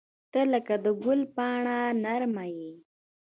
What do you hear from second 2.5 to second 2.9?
یې.